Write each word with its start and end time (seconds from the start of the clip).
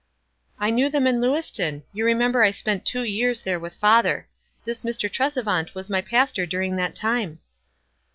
"I 0.59 0.71
knew 0.71 0.89
them 0.89 1.05
in 1.05 1.21
Lewiston. 1.21 1.83
You 1.93 2.05
remember 2.07 2.41
I 2.41 2.49
spent 2.49 2.87
two 2.87 3.03
years 3.03 3.41
there 3.43 3.59
with 3.59 3.75
father. 3.75 4.27
This 4.65 4.81
Mr. 4.81 5.07
Tresevant 5.11 5.75
was 5.75 5.91
my 5.91 6.01
pastor 6.01 6.47
during 6.47 6.75
that 6.77 6.95
time." 6.95 7.37